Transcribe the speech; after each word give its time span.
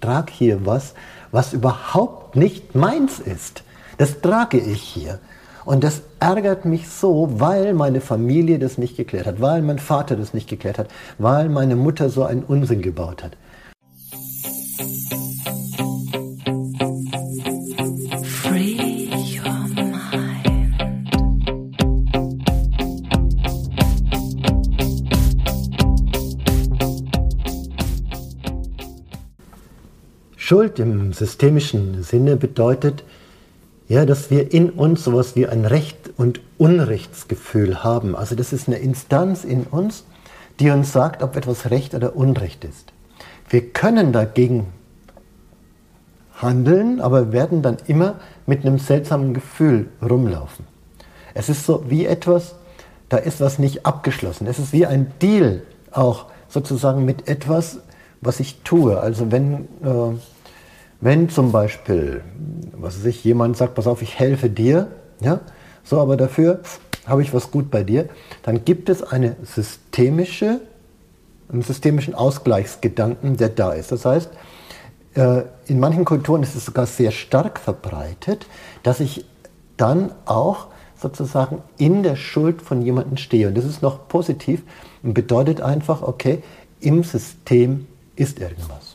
trage 0.00 0.32
hier 0.32 0.66
was, 0.66 0.94
was 1.32 1.52
überhaupt 1.52 2.36
nicht 2.36 2.74
meins 2.74 3.18
ist. 3.18 3.62
Das 3.98 4.20
trage 4.20 4.58
ich 4.58 4.82
hier. 4.82 5.18
Und 5.64 5.82
das 5.82 6.02
ärgert 6.20 6.64
mich 6.64 6.88
so, 6.88 7.28
weil 7.40 7.74
meine 7.74 8.00
Familie 8.00 8.60
das 8.60 8.78
nicht 8.78 8.96
geklärt 8.96 9.26
hat, 9.26 9.40
weil 9.40 9.62
mein 9.62 9.80
Vater 9.80 10.14
das 10.16 10.32
nicht 10.32 10.48
geklärt 10.48 10.78
hat, 10.78 10.88
weil 11.18 11.48
meine 11.48 11.74
Mutter 11.74 12.08
so 12.08 12.24
einen 12.24 12.44
Unsinn 12.44 12.82
gebaut 12.82 13.24
hat. 13.24 13.36
Schuld 30.46 30.78
im 30.78 31.12
systemischen 31.12 32.04
Sinne 32.04 32.36
bedeutet, 32.36 33.02
ja, 33.88 34.06
dass 34.06 34.30
wir 34.30 34.52
in 34.52 34.70
uns 34.70 35.02
sowas 35.02 35.34
wie 35.34 35.48
ein 35.48 35.64
Recht- 35.64 36.12
und 36.16 36.40
Unrechtsgefühl 36.56 37.82
haben. 37.82 38.14
Also 38.14 38.36
das 38.36 38.52
ist 38.52 38.68
eine 38.68 38.76
Instanz 38.76 39.42
in 39.42 39.64
uns, 39.64 40.04
die 40.60 40.70
uns 40.70 40.92
sagt, 40.92 41.24
ob 41.24 41.34
etwas 41.34 41.72
Recht 41.72 41.96
oder 41.96 42.14
Unrecht 42.14 42.64
ist. 42.64 42.92
Wir 43.48 43.70
können 43.70 44.12
dagegen 44.12 44.68
handeln, 46.40 47.00
aber 47.00 47.32
werden 47.32 47.62
dann 47.62 47.78
immer 47.88 48.20
mit 48.46 48.64
einem 48.64 48.78
seltsamen 48.78 49.34
Gefühl 49.34 49.88
rumlaufen. 50.00 50.64
Es 51.34 51.48
ist 51.48 51.66
so 51.66 51.82
wie 51.88 52.06
etwas, 52.06 52.54
da 53.08 53.16
ist 53.16 53.40
was 53.40 53.58
nicht 53.58 53.84
abgeschlossen. 53.84 54.46
Es 54.46 54.60
ist 54.60 54.72
wie 54.72 54.86
ein 54.86 55.12
Deal 55.20 55.62
auch 55.90 56.26
sozusagen 56.48 57.04
mit 57.04 57.26
etwas, 57.26 57.80
was 58.20 58.38
ich 58.38 58.60
tue. 58.62 59.00
Also 59.00 59.32
wenn 59.32 59.66
äh, 59.82 60.14
wenn 61.00 61.28
zum 61.28 61.52
Beispiel, 61.52 62.22
was 62.72 62.98
weiß 62.98 63.06
ich, 63.06 63.24
jemand 63.24 63.56
sagt, 63.56 63.74
pass 63.74 63.86
auf, 63.86 64.02
ich 64.02 64.18
helfe 64.18 64.48
dir, 64.50 64.88
ja, 65.20 65.40
so, 65.84 66.00
aber 66.00 66.16
dafür 66.16 66.60
habe 67.06 67.22
ich 67.22 67.32
was 67.32 67.50
gut 67.50 67.70
bei 67.70 67.84
dir, 67.84 68.08
dann 68.42 68.64
gibt 68.64 68.88
es 68.88 69.02
eine 69.02 69.36
systemische, 69.44 70.60
einen 71.48 71.62
systemischen 71.62 72.14
Ausgleichsgedanken, 72.14 73.36
der 73.36 73.50
da 73.50 73.72
ist. 73.72 73.92
Das 73.92 74.04
heißt, 74.04 74.30
äh, 75.14 75.42
in 75.66 75.80
manchen 75.80 76.04
Kulturen 76.04 76.42
ist 76.42 76.56
es 76.56 76.64
sogar 76.64 76.86
sehr 76.86 77.10
stark 77.10 77.58
verbreitet, 77.58 78.46
dass 78.82 79.00
ich 79.00 79.24
dann 79.76 80.12
auch 80.24 80.68
sozusagen 81.00 81.62
in 81.78 82.02
der 82.02 82.16
Schuld 82.16 82.62
von 82.62 82.82
jemandem 82.82 83.16
stehe. 83.16 83.48
Und 83.48 83.56
das 83.56 83.64
ist 83.64 83.82
noch 83.82 84.08
positiv 84.08 84.62
und 85.02 85.14
bedeutet 85.14 85.60
einfach, 85.60 86.02
okay, 86.02 86.42
im 86.80 87.02
System 87.04 87.86
ist 88.16 88.40
irgendwas. 88.40 88.85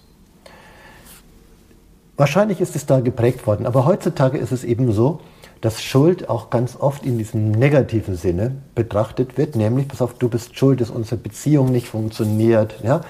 Wahrscheinlich 2.22 2.62
ist 2.62 2.76
es 2.76 2.86
da 2.86 3.00
geprägt 3.00 3.48
worden, 3.48 3.66
aber 3.66 3.84
heutzutage 3.84 4.38
ist 4.38 4.52
es 4.52 4.64
eben 4.64 4.92
so, 4.92 5.22
dass 5.60 5.82
Schuld 5.82 6.30
auch 6.30 6.52
ganz 6.52 6.78
oft 6.80 7.04
in 7.04 7.18
diesem 7.18 7.50
negativen 7.50 8.16
Sinne 8.16 8.58
betrachtet 8.76 9.40
wird, 9.40 9.56
nämlich, 9.56 9.88
pass 9.88 10.04
auf, 10.04 10.14
du 10.20 10.30
bist 10.30 10.56
schuld, 10.56 10.82
dass 10.82 10.92
unsere 10.92 11.18
Beziehung 11.18 11.72
nicht 11.72 11.88
funktioniert. 11.88 12.76
Ja? 12.84 13.02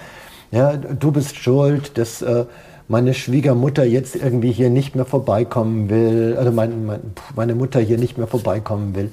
Ja, 0.51 0.77
du 0.77 1.11
bist 1.11 1.35
schuld, 1.35 1.97
dass 1.97 2.21
äh, 2.21 2.45
meine 2.87 3.13
Schwiegermutter 3.13 3.83
jetzt 3.83 4.15
irgendwie 4.15 4.53
hier 4.53 4.69
nicht 4.69 4.95
mehr 4.95 5.03
vorbeikommen 5.03 5.89
will, 5.89 6.37
also 6.39 6.53
mein, 6.53 6.85
mein, 6.85 7.01
meine 7.35 7.53
Mutter 7.53 7.81
hier 7.81 7.97
nicht 7.97 8.17
mehr 8.17 8.27
vorbeikommen 8.27 8.95
will. 8.95 9.11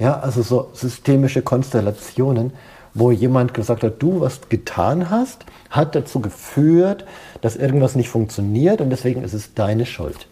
Ja, 0.00 0.18
also 0.18 0.42
so 0.42 0.70
systemische 0.72 1.42
Konstellationen, 1.42 2.52
wo 2.98 3.10
jemand 3.10 3.52
gesagt 3.52 3.82
hat, 3.82 4.02
du 4.02 4.20
was 4.20 4.48
getan 4.48 5.10
hast, 5.10 5.44
hat 5.70 5.94
dazu 5.94 6.20
geführt, 6.20 7.04
dass 7.42 7.56
irgendwas 7.56 7.94
nicht 7.94 8.08
funktioniert 8.08 8.80
und 8.80 8.90
deswegen 8.90 9.22
ist 9.22 9.34
es 9.34 9.54
deine 9.54 9.84
Schuld. 9.84 10.26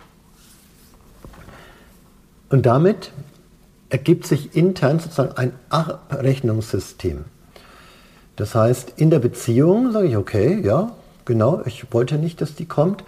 Und 2.48 2.64
damit 2.66 3.12
ergibt 3.90 4.26
sich 4.26 4.56
intern 4.56 4.98
sozusagen 4.98 5.36
ein 5.36 5.52
Abrechnungssystem. 5.68 7.26
Das 8.36 8.54
heißt, 8.54 8.94
in 8.96 9.10
der 9.10 9.18
Beziehung 9.18 9.92
sage 9.92 10.08
ich, 10.08 10.16
okay, 10.16 10.60
ja, 10.64 10.92
genau, 11.24 11.62
ich 11.66 11.92
wollte 11.92 12.16
nicht, 12.16 12.40
dass 12.40 12.54
die 12.54 12.66
kommt. 12.66 13.04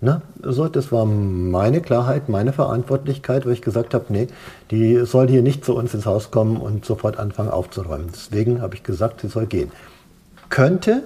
Na, 0.00 0.22
so, 0.42 0.68
das 0.68 0.92
war 0.92 1.04
meine 1.04 1.80
Klarheit, 1.80 2.28
meine 2.28 2.52
Verantwortlichkeit, 2.52 3.46
wo 3.46 3.50
ich 3.50 3.62
gesagt 3.62 3.94
habe, 3.94 4.04
nee, 4.10 4.28
die 4.70 5.04
soll 5.04 5.28
hier 5.28 5.42
nicht 5.42 5.64
zu 5.64 5.74
uns 5.74 5.92
ins 5.92 6.06
Haus 6.06 6.30
kommen 6.30 6.56
und 6.56 6.84
sofort 6.84 7.18
anfangen 7.18 7.50
aufzuräumen. 7.50 8.08
Deswegen 8.12 8.60
habe 8.60 8.76
ich 8.76 8.84
gesagt, 8.84 9.22
sie 9.22 9.28
soll 9.28 9.46
gehen. 9.46 9.72
Könnte, 10.50 11.02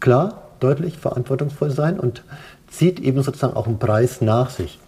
klar, 0.00 0.48
deutlich 0.60 0.96
verantwortungsvoll 0.96 1.70
sein 1.70 2.00
und 2.00 2.22
zieht 2.68 3.00
eben 3.00 3.22
sozusagen 3.22 3.54
auch 3.54 3.66
einen 3.66 3.78
Preis 3.78 4.22
nach 4.22 4.48
sich. 4.48 4.78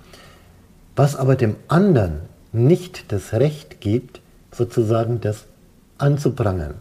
Was 0.96 1.14
aber 1.14 1.36
dem 1.36 1.56
anderen 1.68 2.20
nicht 2.52 3.12
das 3.12 3.34
Recht 3.34 3.82
gibt, 3.82 4.20
sozusagen 4.52 5.20
das 5.20 5.44
anzuprangern, 5.98 6.74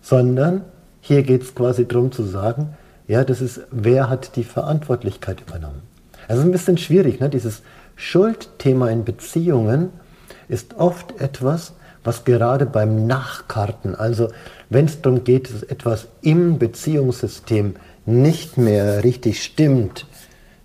sondern 0.00 0.62
hier 1.02 1.22
geht 1.22 1.42
es 1.42 1.54
quasi 1.54 1.86
darum 1.86 2.12
zu 2.12 2.22
sagen, 2.22 2.76
ja, 3.12 3.24
das 3.24 3.42
ist, 3.42 3.60
wer 3.70 4.08
hat 4.08 4.36
die 4.36 4.42
Verantwortlichkeit 4.42 5.42
übernommen. 5.42 5.82
Also 6.28 6.44
ein 6.44 6.50
bisschen 6.50 6.78
schwierig, 6.78 7.20
ne? 7.20 7.28
dieses 7.28 7.60
Schuldthema 7.94 8.88
in 8.88 9.04
Beziehungen 9.04 9.90
ist 10.48 10.78
oft 10.78 11.20
etwas, 11.20 11.74
was 12.04 12.24
gerade 12.24 12.64
beim 12.64 13.06
Nachkarten, 13.06 13.94
also 13.94 14.28
wenn 14.70 14.86
es 14.86 15.02
darum 15.02 15.24
geht, 15.24 15.52
dass 15.52 15.62
etwas 15.62 16.08
im 16.22 16.58
Beziehungssystem 16.58 17.76
nicht 18.06 18.56
mehr 18.56 19.04
richtig 19.04 19.42
stimmt, 19.42 20.06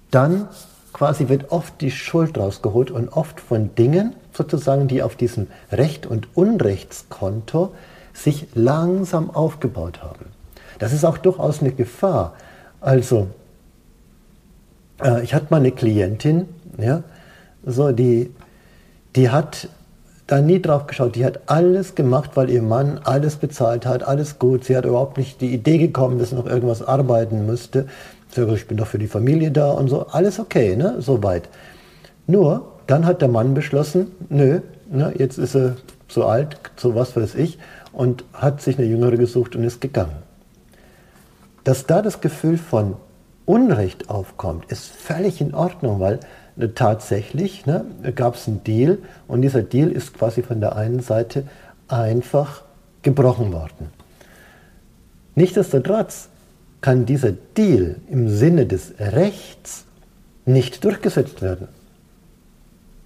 dann 0.09 0.47
quasi 0.93 1.27
wird 1.27 1.51
oft 1.51 1.81
die 1.81 1.91
Schuld 1.91 2.37
rausgeholt 2.37 2.91
und 2.91 3.09
oft 3.09 3.41
von 3.41 3.75
Dingen 3.75 4.15
sozusagen, 4.31 4.87
die 4.87 5.03
auf 5.03 5.17
diesem 5.17 5.47
Recht- 5.69 6.05
und 6.05 6.29
Unrechtskonto 6.33 7.75
sich 8.13 8.47
langsam 8.55 9.31
aufgebaut 9.31 10.01
haben. 10.01 10.36
Das 10.79 10.93
ist 10.93 11.03
auch 11.03 11.17
durchaus 11.17 11.61
eine 11.61 11.71
Gefahr. 11.71 12.33
Also, 12.81 13.27
äh, 15.03 15.23
ich 15.23 15.33
hatte 15.33 15.47
mal 15.49 15.57
eine 15.57 15.71
Klientin, 15.71 16.47
ja, 16.77 17.03
so 17.65 17.91
die, 17.91 18.31
die 19.15 19.29
hat 19.29 19.69
da 20.27 20.41
nie 20.41 20.61
drauf 20.61 20.87
geschaut. 20.87 21.15
Die 21.15 21.25
hat 21.25 21.39
alles 21.47 21.95
gemacht, 21.95 22.31
weil 22.35 22.49
ihr 22.49 22.61
Mann 22.61 22.99
alles 23.03 23.37
bezahlt 23.37 23.85
hat, 23.85 24.03
alles 24.03 24.39
gut. 24.39 24.65
Sie 24.65 24.75
hat 24.75 24.85
überhaupt 24.85 25.17
nicht 25.17 25.41
die 25.41 25.53
Idee 25.53 25.77
gekommen, 25.77 26.19
dass 26.19 26.33
noch 26.33 26.45
irgendwas 26.45 26.81
arbeiten 26.81 27.45
müsste. 27.45 27.87
Ich 28.35 28.67
bin 28.67 28.77
doch 28.77 28.87
für 28.87 28.99
die 28.99 29.07
Familie 29.07 29.51
da 29.51 29.71
und 29.71 29.87
so. 29.87 30.07
Alles 30.07 30.39
okay, 30.39 30.75
ne? 30.75 30.97
Soweit. 30.99 31.49
Nur, 32.27 32.73
dann 32.87 33.05
hat 33.05 33.21
der 33.21 33.29
Mann 33.29 33.53
beschlossen, 33.53 34.11
nö, 34.29 34.59
ne, 34.89 35.13
jetzt 35.17 35.37
ist 35.37 35.55
er 35.55 35.75
zu 36.07 36.25
alt, 36.25 36.57
so 36.75 36.93
was 36.93 37.15
weiß 37.15 37.35
ich, 37.35 37.57
und 37.93 38.23
hat 38.33 38.61
sich 38.61 38.77
eine 38.77 38.87
Jüngere 38.87 39.17
gesucht 39.17 39.55
und 39.55 39.63
ist 39.63 39.81
gegangen. 39.81 40.26
Dass 41.67 41.85
da 41.85 42.01
das 42.01 42.21
Gefühl 42.21 42.57
von 42.57 42.95
Unrecht 43.45 44.09
aufkommt, 44.09 44.71
ist 44.71 44.85
völlig 44.85 45.41
in 45.41 45.53
Ordnung, 45.53 45.99
weil 45.99 46.21
tatsächlich 46.75 47.65
ne, 47.65 47.83
gab 48.15 48.35
es 48.35 48.47
einen 48.47 48.63
Deal 48.63 48.99
und 49.27 49.41
dieser 49.41 49.63
Deal 49.63 49.91
ist 49.91 50.13
quasi 50.13 50.43
von 50.43 50.61
der 50.61 50.77
einen 50.77 51.01
Seite 51.01 51.43
einfach 51.89 52.63
gebrochen 53.01 53.51
worden. 53.51 53.89
Nichtsdestotrotz 55.35 56.29
kann 56.79 57.05
dieser 57.05 57.33
Deal 57.33 57.97
im 58.09 58.29
Sinne 58.29 58.65
des 58.65 58.93
Rechts 58.97 59.83
nicht 60.45 60.85
durchgesetzt 60.85 61.41
werden. 61.41 61.67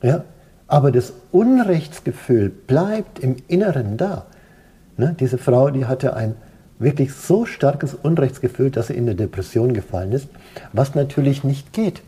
Ja? 0.04 0.24
Aber 0.68 0.92
das 0.92 1.14
Unrechtsgefühl 1.32 2.50
bleibt 2.50 3.18
im 3.18 3.38
Inneren 3.48 3.98
da. 3.98 4.28
Ne? 4.98 5.16
Diese 5.20 5.40
Frau, 5.40 5.72
die 5.72 5.88
hatte 5.88 6.16
ein 6.16 6.36
wirklich 6.82 7.14
so 7.14 7.46
starkes 7.46 7.94
Unrechtsgefühl, 7.94 8.72
dass 8.72 8.88
sie 8.88 8.94
in 8.94 9.04
eine 9.04 9.16
Depression 9.16 9.74
gefallen 9.74 10.12
ist, 10.12 10.28
was 10.74 10.96
natürlich 10.96 11.44
nicht 11.44 11.74
geht. 11.74 12.02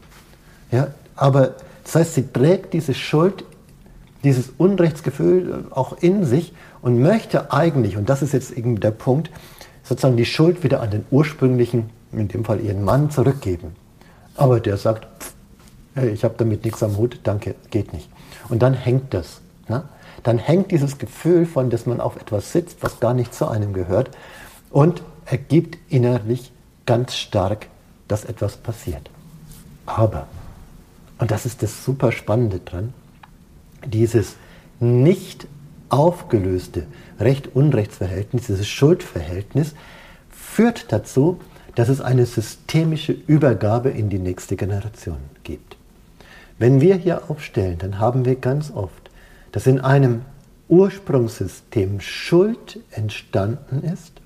Ja? 0.72 0.88
Aber 1.16 1.54
das 1.84 1.96
heißt, 1.96 2.16
sie 2.16 2.28
trägt 2.32 2.74
diese 2.74 2.94
Schuld, 2.94 3.44
dieses 4.24 4.52
Unrechtsgefühl 4.58 5.66
auch 5.70 5.98
in 6.02 6.26
sich 6.26 6.54
und 6.82 7.02
möchte 7.02 7.52
eigentlich, 7.52 7.98
und 7.98 8.10
das 8.10 8.22
ist 8.22 8.34
jetzt 8.34 8.52
eben 8.52 8.80
der 8.80 8.92
Punkt, 8.92 9.30
sozusagen 9.84 10.18
die 10.18 10.26
Schuld 10.26 10.64
wieder 10.64 10.82
an 10.82 10.92
den 10.92 11.06
ursprünglichen, 11.12 11.90
in 12.12 12.28
dem 12.30 12.46
Fall 12.46 12.62
ihren 12.62 12.84
Mann, 12.84 13.12
zurückgeben. 13.12 13.76
Aber 14.36 14.60
der 14.60 14.78
sagt, 14.78 15.08
hey, 15.94 16.10
ich 16.10 16.24
habe 16.24 16.36
damit 16.38 16.64
nichts 16.64 16.82
am 16.82 16.98
Hut, 16.98 17.20
danke, 17.24 17.56
geht 17.70 17.94
nicht. 17.94 18.10
Und 18.50 18.62
dann 18.62 18.74
hängt 18.74 19.14
das. 19.14 19.42
Ne? 19.68 19.84
Dann 20.24 20.38
hängt 20.38 20.72
dieses 20.72 20.98
Gefühl 20.98 21.46
von, 21.46 21.70
dass 21.70 21.86
man 21.86 22.00
auf 22.00 22.16
etwas 22.16 22.52
sitzt, 22.52 22.78
was 22.82 23.00
gar 23.00 23.14
nicht 23.14 23.34
zu 23.34 23.48
einem 23.48 23.74
gehört 23.74 24.10
und 24.74 25.02
ergibt 25.26 25.78
innerlich 25.88 26.52
ganz 26.86 27.16
stark, 27.16 27.68
dass 28.10 28.26
etwas 28.26 28.58
passiert. 28.58 29.10
Aber 29.86 30.28
und 31.24 31.32
das 31.32 31.46
ist 31.46 31.64
das 31.64 31.86
super 31.86 32.12
Spannende 32.12 32.60
dran, 32.60 32.94
dieses 33.86 34.36
nicht 34.82 35.48
aufgelöste 35.88 36.86
Recht-Unrechtsverhältnis, 37.18 38.48
dieses 38.48 38.68
Schuldverhältnis, 38.68 39.74
führt 40.30 40.92
dazu, 40.92 41.40
dass 41.76 41.88
es 41.88 42.02
eine 42.02 42.26
systemische 42.26 43.14
Übergabe 43.14 43.90
in 43.90 44.10
die 44.10 44.20
nächste 44.20 44.58
Generation 44.58 45.20
gibt. 45.46 45.78
Wenn 46.60 46.82
wir 46.82 46.96
hier 46.96 47.30
aufstellen, 47.30 47.78
dann 47.78 48.00
haben 48.00 48.26
wir 48.26 48.36
ganz 48.36 48.72
oft, 48.72 49.10
dass 49.54 49.66
in 49.66 49.80
einem 49.80 50.24
Ursprungssystem 50.68 52.02
Schuld 52.02 52.80
entstanden 52.92 53.82
ist 53.84 54.20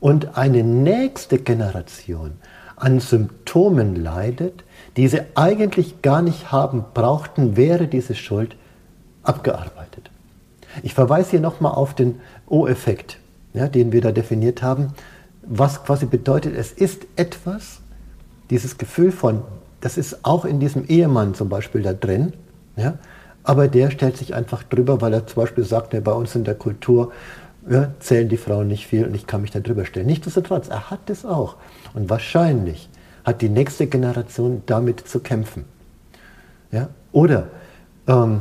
und 0.00 0.36
eine 0.36 0.62
nächste 0.62 1.38
Generation 1.38 2.32
an 2.76 3.00
Symptomen 3.00 3.94
leidet, 3.94 4.64
die 4.96 5.06
sie 5.06 5.20
eigentlich 5.34 6.02
gar 6.02 6.22
nicht 6.22 6.50
haben 6.50 6.84
brauchten, 6.94 7.56
wäre 7.56 7.86
diese 7.86 8.14
Schuld 8.14 8.56
abgearbeitet. 9.22 10.10
Ich 10.82 10.94
verweise 10.94 11.32
hier 11.32 11.40
nochmal 11.40 11.72
auf 11.72 11.94
den 11.94 12.20
O-Effekt, 12.46 13.18
ja, 13.52 13.68
den 13.68 13.92
wir 13.92 14.00
da 14.00 14.12
definiert 14.12 14.62
haben, 14.62 14.94
was 15.42 15.84
quasi 15.84 16.06
bedeutet, 16.06 16.54
es 16.56 16.72
ist 16.72 17.06
etwas, 17.16 17.80
dieses 18.50 18.78
Gefühl 18.78 19.12
von, 19.12 19.42
das 19.80 19.98
ist 19.98 20.24
auch 20.24 20.44
in 20.44 20.60
diesem 20.60 20.86
Ehemann 20.86 21.34
zum 21.34 21.48
Beispiel 21.48 21.82
da 21.82 21.92
drin, 21.92 22.32
ja, 22.76 22.94
aber 23.42 23.68
der 23.68 23.90
stellt 23.90 24.16
sich 24.16 24.34
einfach 24.34 24.62
drüber, 24.62 25.00
weil 25.00 25.12
er 25.12 25.26
zum 25.26 25.42
Beispiel 25.42 25.64
sagt, 25.64 25.94
ja, 25.94 26.00
bei 26.00 26.12
uns 26.12 26.34
in 26.34 26.44
der 26.44 26.54
Kultur 26.54 27.12
ja, 27.68 27.92
zählen 28.00 28.28
die 28.28 28.36
Frauen 28.36 28.68
nicht 28.68 28.86
viel 28.86 29.04
und 29.04 29.14
ich 29.14 29.26
kann 29.26 29.42
mich 29.42 29.50
da 29.50 29.60
drüber 29.60 29.84
stellen. 29.84 30.06
Nichtsdestotrotz, 30.06 30.68
er 30.68 30.90
hat 30.90 31.10
es 31.10 31.24
auch. 31.24 31.56
Und 31.94 32.08
wahrscheinlich 32.08 32.88
hat 33.24 33.42
die 33.42 33.48
nächste 33.48 33.86
Generation 33.86 34.62
damit 34.66 35.06
zu 35.06 35.20
kämpfen. 35.20 35.64
Ja? 36.72 36.88
Oder 37.12 37.48
ähm, 38.06 38.40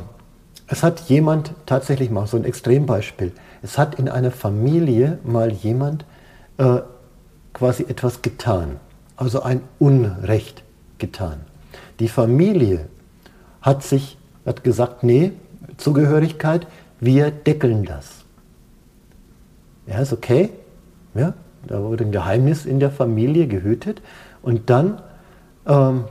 es 0.68 0.84
hat 0.84 1.02
jemand 1.02 1.54
tatsächlich 1.66 2.10
mal 2.10 2.28
so 2.28 2.38
ein 2.38 2.46
Extrembeispiel. 2.46 3.32
Es 3.62 3.78
hat 3.78 3.96
in 3.96 4.08
einer 4.08 4.32
Familie 4.32 5.20
mal 5.24 5.52
jemand 5.52 6.06
äh, 6.58 6.80
quasi 7.54 7.84
etwas 7.84 8.22
getan, 8.22 8.80
also 9.18 9.42
ein 9.42 9.62
Unrecht 9.80 10.64
getan. 10.98 11.42
Die 12.00 12.08
Familie 12.08 12.88
hat 13.62 13.84
sich 13.84 14.18
hat 14.46 14.64
gesagt, 14.64 15.04
nee, 15.04 15.34
Zugehörigkeit, 15.78 16.68
wir 17.00 17.32
deckeln 17.32 17.86
das. 17.86 18.26
Ja, 19.90 20.00
ist 20.00 20.14
okay. 20.14 20.50
Ja, 21.16 21.34
da 21.68 21.82
wurde 21.82 22.06
ein 22.06 22.12
Geheimnis 22.12 22.66
in 22.66 22.80
der 22.80 22.92
Familie 22.92 23.48
gehütet. 23.48 24.02
Und 24.42 24.70
dann, 24.70 25.02
ähm, 25.66 26.06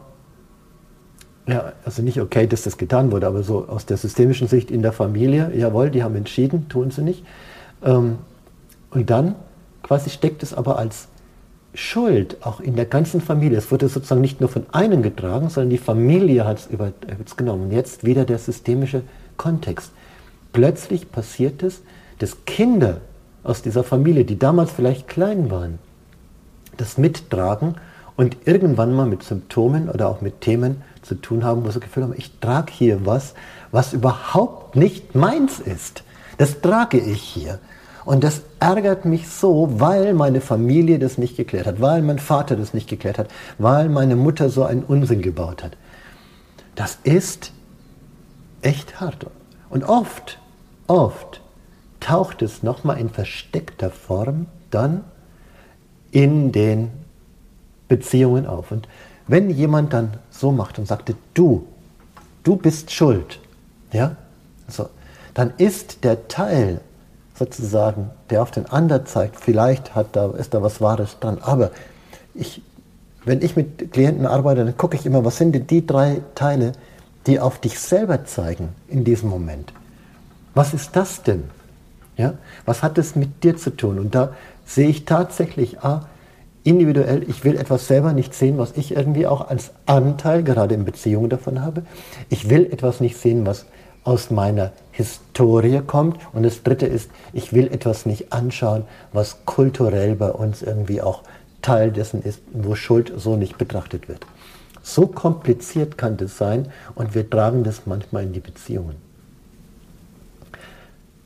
ja, 1.46 1.72
also 1.84 2.02
nicht 2.02 2.20
okay, 2.20 2.46
dass 2.46 2.62
das 2.62 2.76
getan 2.76 3.12
wurde, 3.12 3.26
aber 3.26 3.42
so 3.42 3.69
aus 3.69 3.86
der 3.86 3.96
systemischen 3.96 4.48
Sicht 4.48 4.70
in 4.70 4.82
der 4.82 4.92
Familie, 4.92 5.52
jawohl, 5.54 5.90
die 5.90 6.02
haben 6.02 6.16
entschieden, 6.16 6.69
tun 6.69 6.90
sie 6.90 7.02
nicht. 7.02 7.25
Ähm, 7.82 8.19
und 8.90 9.08
dann 9.10 9.36
quasi 9.82 10.10
steckt 10.10 10.42
es 10.42 10.52
aber 10.52 10.78
als 10.78 11.08
Schuld 11.75 12.38
auch 12.40 12.60
in 12.60 12.76
der 12.76 12.86
ganzen 12.86 13.20
Familie. 13.20 13.58
Es 13.58 13.70
wurde 13.70 13.88
sozusagen 13.88 14.20
nicht 14.20 14.40
nur 14.40 14.48
von 14.48 14.66
einem 14.72 15.02
getragen, 15.02 15.48
sondern 15.48 15.70
die 15.70 15.78
Familie 15.78 16.44
hat 16.44 16.69
es 17.25 17.36
genommen. 17.36 17.64
Und 17.64 17.72
jetzt 17.72 18.04
wieder 18.04 18.25
der 18.25 18.38
systemische 18.38 19.02
Kontext. 19.36 19.92
Plötzlich 20.52 21.12
passiert 21.12 21.62
es, 21.62 21.82
dass 22.19 22.44
Kinder 22.46 23.00
aus 23.48 23.62
dieser 23.62 23.82
Familie, 23.82 24.24
die 24.24 24.38
damals 24.38 24.70
vielleicht 24.70 25.08
klein 25.08 25.50
waren, 25.50 25.78
das 26.76 26.98
mittragen 26.98 27.76
und 28.16 28.36
irgendwann 28.44 28.94
mal 28.94 29.06
mit 29.06 29.22
Symptomen 29.22 29.88
oder 29.88 30.08
auch 30.08 30.20
mit 30.20 30.40
Themen 30.40 30.82
zu 31.02 31.14
tun 31.14 31.44
haben, 31.44 31.64
wo 31.64 31.70
sie 31.70 31.80
Gefühl 31.80 32.02
haben, 32.02 32.14
ich 32.16 32.38
trage 32.40 32.72
hier 32.72 33.06
was, 33.06 33.34
was 33.70 33.92
überhaupt 33.92 34.76
nicht 34.76 35.14
meins 35.14 35.60
ist. 35.60 36.02
Das 36.36 36.60
trage 36.60 36.98
ich 36.98 37.22
hier. 37.22 37.58
Und 38.04 38.24
das 38.24 38.42
ärgert 38.58 39.04
mich 39.04 39.28
so, 39.28 39.80
weil 39.80 40.14
meine 40.14 40.40
Familie 40.40 40.98
das 40.98 41.18
nicht 41.18 41.36
geklärt 41.36 41.66
hat, 41.66 41.80
weil 41.80 42.02
mein 42.02 42.18
Vater 42.18 42.56
das 42.56 42.74
nicht 42.74 42.88
geklärt 42.88 43.18
hat, 43.18 43.28
weil 43.58 43.88
meine 43.88 44.16
Mutter 44.16 44.50
so 44.50 44.64
einen 44.64 44.82
Unsinn 44.82 45.20
gebaut 45.20 45.62
hat. 45.62 45.76
Das 46.74 46.98
ist 47.02 47.52
echt 48.62 49.00
hart. 49.00 49.26
Und 49.68 49.84
oft, 49.84 50.38
oft 50.86 51.40
taucht 52.00 52.42
es 52.42 52.62
nochmal 52.62 52.98
in 52.98 53.10
versteckter 53.10 53.90
Form 53.90 54.46
dann 54.70 55.04
in 56.10 56.52
den 56.52 56.90
Beziehungen 57.88 58.46
auf. 58.46 58.70
Und 58.70 58.88
wenn 59.26 59.50
jemand 59.50 59.92
dann 59.92 60.14
so 60.30 60.52
macht 60.52 60.78
und 60.78 60.86
sagte, 60.86 61.14
du, 61.34 61.66
du 62.44 62.56
bist 62.56 62.90
schuld, 62.90 63.40
ja, 63.92 64.16
so, 64.68 64.88
dann 65.34 65.52
ist 65.58 66.04
der 66.04 66.28
Teil 66.28 66.80
sozusagen, 67.34 68.10
der 68.30 68.42
auf 68.42 68.50
den 68.50 68.66
anderen 68.66 69.06
zeigt, 69.06 69.36
vielleicht 69.36 69.94
hat 69.94 70.08
da, 70.12 70.30
ist 70.32 70.54
da 70.54 70.62
was 70.62 70.80
Wahres 70.80 71.18
dran, 71.20 71.38
aber 71.40 71.70
ich, 72.34 72.62
wenn 73.24 73.42
ich 73.42 73.56
mit 73.56 73.92
Klienten 73.92 74.26
arbeite, 74.26 74.64
dann 74.64 74.76
gucke 74.76 74.96
ich 74.96 75.06
immer, 75.06 75.24
was 75.24 75.36
sind 75.36 75.54
denn 75.54 75.66
die 75.66 75.86
drei 75.86 76.22
Teile, 76.34 76.72
die 77.26 77.40
auf 77.40 77.58
dich 77.60 77.78
selber 77.78 78.24
zeigen 78.24 78.70
in 78.88 79.04
diesem 79.04 79.28
Moment. 79.28 79.72
Was 80.54 80.74
ist 80.74 80.96
das 80.96 81.22
denn? 81.22 81.44
Ja? 82.18 82.34
Was 82.66 82.82
hat 82.82 82.98
es 82.98 83.16
mit 83.16 83.42
dir 83.42 83.56
zu 83.56 83.70
tun? 83.70 83.98
Und 83.98 84.14
da 84.14 84.34
sehe 84.66 84.88
ich 84.88 85.06
tatsächlich, 85.06 85.80
ah, 85.80 86.06
individuell, 86.64 87.24
ich 87.28 87.44
will 87.44 87.56
etwas 87.56 87.86
selber 87.86 88.12
nicht 88.12 88.34
sehen, 88.34 88.58
was 88.58 88.72
ich 88.76 88.94
irgendwie 88.94 89.26
auch 89.26 89.48
als 89.48 89.70
Anteil 89.86 90.42
gerade 90.42 90.74
in 90.74 90.84
Beziehungen 90.84 91.30
davon 91.30 91.62
habe. 91.62 91.84
Ich 92.28 92.50
will 92.50 92.66
etwas 92.66 93.00
nicht 93.00 93.16
sehen, 93.16 93.46
was 93.46 93.64
aus 94.04 94.30
meiner 94.30 94.72
Historie 94.90 95.80
kommt. 95.86 96.18
Und 96.32 96.42
das 96.42 96.62
Dritte 96.62 96.86
ist, 96.86 97.10
ich 97.32 97.52
will 97.52 97.68
etwas 97.68 98.04
nicht 98.04 98.32
anschauen, 98.32 98.84
was 99.12 99.44
kulturell 99.46 100.14
bei 100.16 100.30
uns 100.30 100.62
irgendwie 100.62 101.00
auch 101.00 101.22
Teil 101.62 101.90
dessen 101.90 102.22
ist, 102.22 102.40
wo 102.52 102.74
Schuld 102.74 103.12
so 103.16 103.36
nicht 103.36 103.58
betrachtet 103.58 104.08
wird. 104.08 104.26
So 104.82 105.06
kompliziert 105.06 105.98
kann 105.98 106.16
das 106.16 106.38
sein 106.38 106.68
und 106.94 107.14
wir 107.14 107.28
tragen 107.28 107.64
das 107.64 107.82
manchmal 107.86 108.24
in 108.24 108.32
die 108.32 108.40
Beziehungen. 108.40 109.07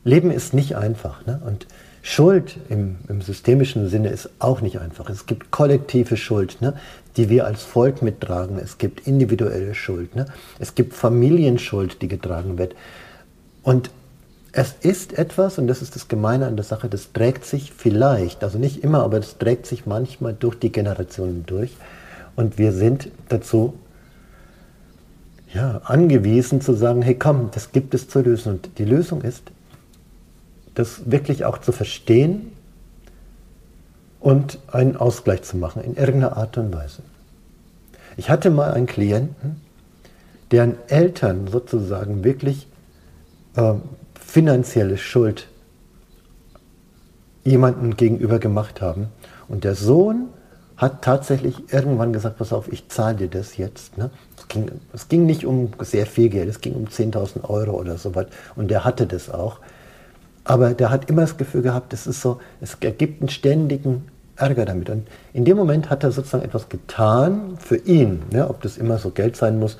Leben 0.03 0.31
ist 0.31 0.53
nicht 0.53 0.75
einfach. 0.75 1.25
Ne? 1.25 1.41
Und 1.45 1.67
Schuld 2.01 2.57
im, 2.69 2.97
im, 3.07 3.21
systemischen 3.21 3.89
Sinne 3.89 4.09
ist 4.09 4.29
auch 4.39 4.59
nicht 4.59 4.79
einfach. 4.79 5.09
Es 5.09 5.25
gibt 5.25 5.51
kollektive 5.51 6.17
Schuld, 6.17 6.61
ne, 6.61 6.73
die 7.15 7.29
wir 7.29 7.45
als 7.45 7.63
Volk 7.63 8.01
mittragen. 8.01 8.59
Es 8.59 8.77
gibt 8.77 9.07
individuelle 9.07 9.73
Schuld. 9.73 10.13
Ne? 10.13 10.25
Es 10.59 10.75
gibt 10.75 10.93
Familienschuld, 10.93 12.01
die 12.01 12.09
getragen 12.09 12.57
wird. 12.57 12.75
Und 13.61 13.89
es 14.51 14.75
ist 14.81 15.17
etwas, 15.17 15.57
und 15.57 15.67
das 15.67 15.81
ist 15.81 15.95
das 15.95 16.09
Gemeine 16.09 16.45
an 16.45 16.57
der 16.57 16.65
Sache, 16.65 16.89
das 16.89 17.13
trägt 17.13 17.45
sich 17.45 17.71
vielleicht, 17.71 18.43
also 18.43 18.59
nicht 18.59 18.83
immer, 18.83 19.01
aber 19.01 19.19
das 19.19 19.37
trägt 19.39 19.65
sich 19.65 19.85
manchmal 19.85 20.35
durch 20.37 20.59
die 20.59 20.71
Generationen 20.71 21.45
durch. 21.47 21.75
Und 22.35 22.57
wir 22.57 22.71
sind 22.73 23.09
dazu 23.29 23.73
ja, 25.53 25.81
angewiesen 25.85 26.61
zu 26.61 26.73
sagen, 26.73 27.01
hey 27.01 27.15
komm, 27.15 27.49
das 27.51 27.71
gibt 27.71 27.93
es 27.93 28.09
zu 28.09 28.21
lösen. 28.21 28.53
Und 28.53 28.77
die 28.77 28.85
Lösung 28.85 29.21
ist, 29.21 29.51
das 30.75 31.09
wirklich 31.11 31.45
auch 31.45 31.57
zu 31.57 31.71
verstehen 31.71 32.51
und 34.19 34.59
einen 34.71 34.95
Ausgleich 34.95 35.43
zu 35.43 35.57
machen 35.57 35.83
in 35.83 35.95
irgendeiner 35.95 36.37
Art 36.37 36.57
und 36.57 36.73
Weise. 36.73 37.03
Ich 38.17 38.29
hatte 38.29 38.49
mal 38.49 38.71
einen 38.71 38.85
Klienten, 38.85 39.61
deren 40.51 40.75
Eltern 40.87 41.47
sozusagen 41.47 42.23
wirklich 42.23 42.67
äh, 43.55 43.73
finanzielle 44.19 44.97
Schuld 44.97 45.47
jemandem 47.43 47.97
gegenüber 47.97 48.39
gemacht 48.39 48.81
haben. 48.81 49.07
Und 49.47 49.63
der 49.63 49.75
Sohn 49.75 50.29
hat 50.77 51.03
tatsächlich 51.03 51.73
irgendwann 51.73 52.13
gesagt, 52.13 52.37
pass 52.37 52.53
auf, 52.53 52.71
ich 52.71 52.87
zahle 52.89 53.15
dir 53.15 53.27
das 53.27 53.57
jetzt. 53.57 53.97
Ne? 53.97 54.09
Es, 54.37 54.47
ging, 54.47 54.71
es 54.93 55.07
ging 55.07 55.25
nicht 55.25 55.45
um 55.45 55.69
sehr 55.79 56.05
viel 56.05 56.29
Geld, 56.29 56.49
es 56.49 56.61
ging 56.61 56.73
um 56.73 56.85
10.000 56.85 57.49
Euro 57.49 57.79
oder 57.79 57.97
so 57.97 58.15
was. 58.15 58.27
Und 58.55 58.69
der 58.69 58.85
hatte 58.85 59.05
das 59.05 59.29
auch. 59.29 59.59
Aber 60.43 60.73
der 60.73 60.89
hat 60.89 61.09
immer 61.09 61.21
das 61.21 61.37
Gefühl 61.37 61.61
gehabt, 61.61 61.93
es 61.93 62.07
ist 62.07 62.21
so, 62.21 62.39
es 62.59 62.75
ergibt 62.81 63.21
einen 63.21 63.29
ständigen 63.29 64.05
Ärger 64.35 64.65
damit. 64.65 64.89
Und 64.89 65.07
in 65.33 65.45
dem 65.45 65.57
Moment 65.57 65.89
hat 65.89 66.03
er 66.03 66.11
sozusagen 66.11 66.43
etwas 66.43 66.69
getan 66.69 67.57
für 67.59 67.77
ihn, 67.77 68.23
ne, 68.31 68.49
ob 68.49 68.61
das 68.61 68.77
immer 68.77 68.97
so 68.97 69.11
Geld 69.11 69.35
sein 69.35 69.59
muss, 69.59 69.77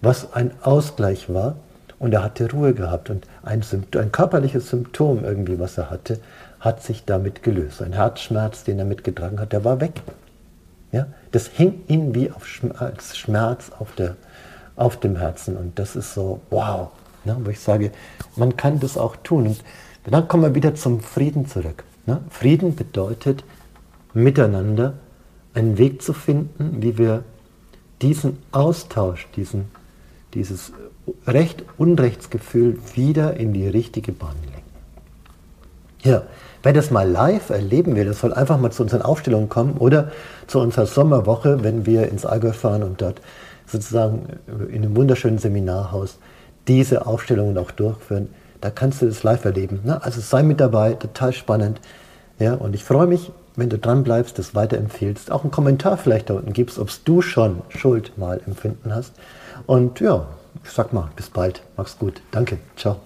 was 0.00 0.32
ein 0.32 0.50
Ausgleich 0.62 1.32
war. 1.32 1.56
Und 1.98 2.12
er 2.12 2.24
hatte 2.24 2.50
Ruhe 2.50 2.74
gehabt. 2.74 3.10
Und 3.10 3.26
ein, 3.44 3.62
Symptom, 3.62 4.02
ein 4.02 4.12
körperliches 4.12 4.68
Symptom 4.68 5.24
irgendwie, 5.24 5.58
was 5.60 5.78
er 5.78 5.88
hatte, 5.88 6.18
hat 6.58 6.82
sich 6.82 7.04
damit 7.04 7.42
gelöst. 7.42 7.80
Ein 7.80 7.92
Herzschmerz, 7.92 8.64
den 8.64 8.78
er 8.78 8.84
mitgetragen 8.84 9.38
hat, 9.40 9.52
der 9.52 9.64
war 9.64 9.80
weg. 9.80 10.02
Ja? 10.90 11.06
Das 11.30 11.46
hing 11.46 11.82
ihm 11.86 12.14
wie 12.14 12.30
auf 12.30 12.46
Schmerz, 12.46 13.16
Schmerz 13.16 13.70
auf, 13.78 13.94
der, 13.94 14.16
auf 14.74 14.98
dem 14.98 15.16
Herzen. 15.16 15.56
Und 15.56 15.78
das 15.78 15.94
ist 15.96 16.12
so, 16.12 16.40
wow. 16.50 16.88
Ne? 17.24 17.36
Wo 17.40 17.50
ich 17.50 17.60
sage, 17.60 17.92
man 18.34 18.56
kann 18.56 18.80
das 18.80 18.98
auch 18.98 19.14
tun. 19.16 19.46
Und 19.46 19.60
dann 20.04 20.28
kommen 20.28 20.42
wir 20.42 20.54
wieder 20.54 20.74
zum 20.74 21.00
Frieden 21.00 21.46
zurück. 21.46 21.84
Ne? 22.06 22.22
Frieden 22.30 22.74
bedeutet, 22.74 23.44
miteinander 24.14 24.94
einen 25.54 25.78
Weg 25.78 26.02
zu 26.02 26.12
finden, 26.12 26.82
wie 26.82 26.98
wir 26.98 27.24
diesen 28.00 28.38
Austausch, 28.50 29.28
diesen, 29.36 29.66
dieses 30.34 30.72
Recht-Unrechtsgefühl 31.26 32.78
wieder 32.94 33.36
in 33.36 33.52
die 33.52 33.68
richtige 33.68 34.12
Bahn 34.12 34.36
lenken. 34.44 34.62
Ja, 36.02 36.22
Wer 36.62 36.72
das 36.72 36.92
mal 36.92 37.08
live 37.08 37.50
erleben 37.50 37.96
will, 37.96 38.04
das 38.04 38.20
soll 38.20 38.32
einfach 38.32 38.58
mal 38.58 38.70
zu 38.70 38.84
unseren 38.84 39.02
Aufstellungen 39.02 39.48
kommen 39.48 39.76
oder 39.78 40.12
zu 40.46 40.60
unserer 40.60 40.86
Sommerwoche, 40.86 41.64
wenn 41.64 41.86
wir 41.86 42.08
ins 42.08 42.24
Allgäu 42.24 42.52
fahren 42.52 42.84
und 42.84 43.02
dort 43.02 43.20
sozusagen 43.66 44.26
in 44.68 44.84
einem 44.84 44.94
wunderschönen 44.94 45.38
Seminarhaus 45.38 46.18
diese 46.68 47.06
Aufstellungen 47.06 47.58
auch 47.58 47.72
durchführen. 47.72 48.28
Da 48.62 48.70
kannst 48.70 49.02
du 49.02 49.06
das 49.06 49.22
live 49.24 49.44
erleben. 49.44 49.80
Ne? 49.84 50.02
Also 50.02 50.20
sei 50.20 50.42
mit 50.42 50.60
dabei, 50.60 50.94
total 50.94 51.32
spannend. 51.32 51.80
Ja, 52.38 52.54
und 52.54 52.74
ich 52.74 52.84
freue 52.84 53.06
mich, 53.06 53.30
wenn 53.56 53.68
du 53.68 53.76
dran 53.76 54.04
bleibst, 54.04 54.38
das 54.38 54.54
weiterempfehlst, 54.54 55.30
auch 55.30 55.42
einen 55.42 55.50
Kommentar 55.50 55.98
vielleicht 55.98 56.30
da 56.30 56.34
unten 56.34 56.52
gibst, 56.54 56.78
ob 56.78 56.88
du 57.04 57.20
schon 57.20 57.62
Schuld 57.68 58.16
mal 58.16 58.40
empfinden 58.46 58.94
hast. 58.94 59.12
Und 59.66 60.00
ja, 60.00 60.26
ich 60.64 60.70
sag 60.70 60.92
mal, 60.92 61.10
bis 61.16 61.28
bald. 61.28 61.62
Mach's 61.76 61.98
gut. 61.98 62.22
Danke. 62.30 62.58
Ciao. 62.76 63.00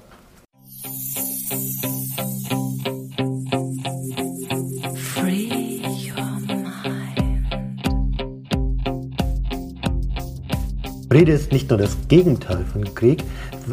Friede 11.17 11.33
ist 11.33 11.51
nicht 11.51 11.71
nur 11.71 11.79
das 11.79 11.97
Gegenteil 12.09 12.67
von 12.71 12.95
Krieg, 12.95 13.25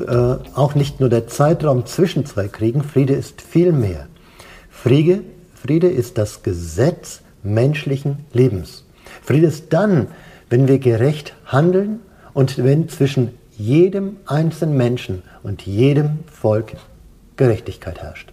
äh, 0.08 0.36
auch 0.56 0.76
nicht 0.76 1.02
nur 1.02 1.10
der 1.10 1.28
Zeitraum 1.28 1.86
zwischen 1.86 2.26
zwei 2.26 2.48
Kriegen. 2.48 2.82
Friede 2.82 3.16
ist 3.16 3.42
viel 3.42 3.74
mehr. 3.74 4.08
Friede, 4.70 5.26
Friede 5.54 5.90
ist 5.90 6.18
das 6.18 6.44
Gesetz 6.44 7.20
menschlichen 7.44 8.20
Lebens. 8.32 8.86
Friede 9.22 9.48
ist 9.48 9.74
dann, 9.74 10.08
wenn 10.50 10.70
wir 10.70 10.80
gerecht 10.80 11.36
handeln 11.46 12.00
und 12.34 12.64
wenn 12.64 12.88
zwischen 12.88 13.32
jedem 13.58 14.16
einzelnen 14.26 14.78
Menschen 14.78 15.24
und 15.44 15.64
jedem 15.64 16.20
Volk 16.32 16.78
Gerechtigkeit 17.36 18.02
herrscht. 18.02 18.33